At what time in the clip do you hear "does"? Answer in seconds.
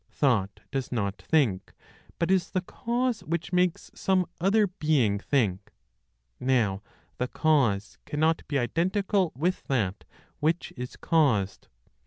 0.71-0.91